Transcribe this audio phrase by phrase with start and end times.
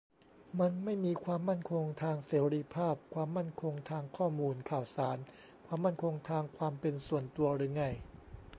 [0.59, 5.17] มันไม่มี ความมั่นคงทางเสรีภาพ ความมั่นคงทางข้อมูลข่าวสาร
[5.65, 7.83] ความมั่นคงทางความเป็นส่วนตัว หรือไง?